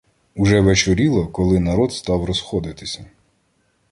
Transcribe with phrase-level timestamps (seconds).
[0.35, 3.05] Уже вечоріло, коли народ став розходитися.